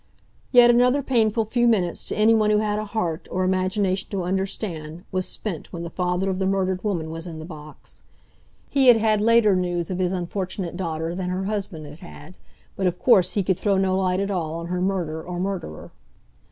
Yet 0.51 0.71
another 0.71 1.03
painful 1.03 1.45
few 1.45 1.67
minutes, 1.67 2.03
to 2.05 2.15
anyone 2.17 2.49
who 2.49 2.57
had 2.57 2.79
a 2.79 2.85
heart, 2.85 3.27
or 3.29 3.43
imagination 3.43 4.09
to 4.09 4.23
understand, 4.23 5.03
was 5.11 5.27
spent 5.27 5.71
when 5.71 5.83
the 5.83 5.91
father 5.91 6.27
of 6.31 6.39
the 6.39 6.47
murdered 6.47 6.83
woman 6.83 7.11
was 7.11 7.27
in 7.27 7.37
the 7.37 7.45
box. 7.45 8.01
He 8.67 8.87
had 8.87 8.97
had 8.97 9.21
later 9.21 9.55
news 9.55 9.91
of 9.91 9.99
his 9.99 10.11
unfortunate 10.11 10.75
daughter 10.75 11.13
than 11.13 11.29
her 11.29 11.43
husband 11.43 11.85
had 11.85 11.99
had, 11.99 12.35
but 12.75 12.87
of 12.87 12.97
course 12.97 13.33
he 13.33 13.43
could 13.43 13.59
throw 13.59 13.77
no 13.77 13.95
light 13.95 14.19
at 14.19 14.31
all 14.31 14.55
on 14.55 14.65
her 14.69 14.81
murder 14.81 15.21
or 15.21 15.39
murderer. 15.39 15.91